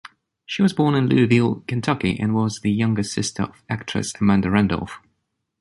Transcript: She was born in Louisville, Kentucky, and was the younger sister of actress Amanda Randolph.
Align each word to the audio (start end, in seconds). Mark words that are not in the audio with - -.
She 0.47 0.63
was 0.63 0.73
born 0.73 0.95
in 0.95 1.07
Louisville, 1.09 1.63
Kentucky, 1.67 2.19
and 2.19 2.33
was 2.33 2.61
the 2.61 2.71
younger 2.71 3.03
sister 3.03 3.43
of 3.43 3.63
actress 3.69 4.13
Amanda 4.19 4.49
Randolph. 4.49 4.99